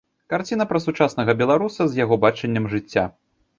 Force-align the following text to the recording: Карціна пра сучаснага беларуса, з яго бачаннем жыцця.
Карціна 0.33 0.65
пра 0.71 0.81
сучаснага 0.85 1.35
беларуса, 1.43 1.81
з 1.91 2.01
яго 2.03 2.21
бачаннем 2.25 2.69
жыцця. 2.75 3.09